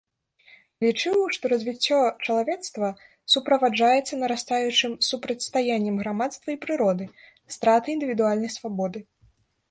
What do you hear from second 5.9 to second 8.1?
грамадства і прыроды, стратай